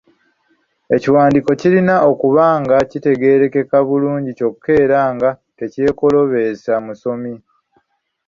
Ekiwandiiko 0.95 1.51
kirina 1.61 1.95
okuba 2.11 2.45
nga 2.61 2.77
kitegeerekeka 2.89 3.77
bulungi 3.87 4.29
kyokka 4.37 4.71
era 4.83 4.99
nga 5.13 5.29
tekyekooloobesa 5.57 6.73
musomi. 6.85 7.33